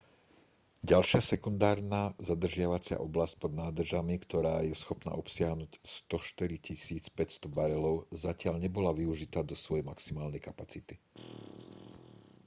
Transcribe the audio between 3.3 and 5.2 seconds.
pod nádržami ktorá je schopná